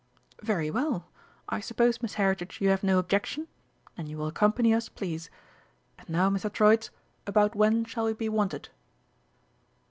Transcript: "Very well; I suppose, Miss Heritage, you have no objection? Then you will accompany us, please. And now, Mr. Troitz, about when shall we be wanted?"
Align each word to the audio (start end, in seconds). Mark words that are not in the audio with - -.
"Very 0.41 0.71
well; 0.71 1.05
I 1.47 1.59
suppose, 1.59 2.01
Miss 2.01 2.15
Heritage, 2.15 2.59
you 2.59 2.69
have 2.69 2.81
no 2.81 2.97
objection? 2.97 3.47
Then 3.95 4.07
you 4.07 4.17
will 4.17 4.25
accompany 4.25 4.73
us, 4.73 4.89
please. 4.89 5.29
And 5.99 6.09
now, 6.09 6.27
Mr. 6.31 6.51
Troitz, 6.51 6.89
about 7.27 7.53
when 7.53 7.85
shall 7.85 8.05
we 8.05 8.13
be 8.13 8.27
wanted?" 8.27 8.69